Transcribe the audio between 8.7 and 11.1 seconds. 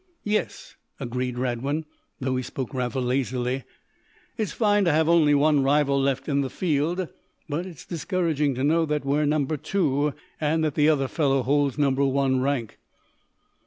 that we're number two, and that the other